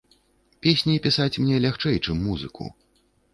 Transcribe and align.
Песні 0.65 0.95
пісаць 1.03 1.39
мне 1.43 1.59
лягчэй, 1.67 2.01
чым 2.07 2.17
музыку. 2.31 2.73